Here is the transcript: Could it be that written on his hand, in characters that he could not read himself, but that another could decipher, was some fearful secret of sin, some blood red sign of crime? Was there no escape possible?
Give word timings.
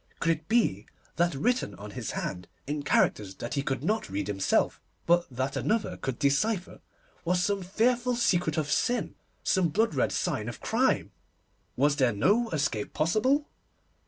Could 0.19 0.31
it 0.31 0.47
be 0.47 0.87
that 1.17 1.35
written 1.35 1.75
on 1.75 1.91
his 1.91 2.09
hand, 2.17 2.47
in 2.65 2.81
characters 2.81 3.35
that 3.35 3.53
he 3.53 3.61
could 3.61 3.83
not 3.83 4.09
read 4.09 4.25
himself, 4.25 4.81
but 5.05 5.27
that 5.29 5.55
another 5.55 5.95
could 5.95 6.17
decipher, 6.17 6.81
was 7.23 7.43
some 7.45 7.61
fearful 7.61 8.15
secret 8.15 8.57
of 8.57 8.71
sin, 8.71 9.13
some 9.43 9.69
blood 9.69 9.93
red 9.93 10.11
sign 10.11 10.49
of 10.49 10.59
crime? 10.59 11.11
Was 11.75 11.97
there 11.97 12.13
no 12.13 12.49
escape 12.49 12.95
possible? 12.95 13.47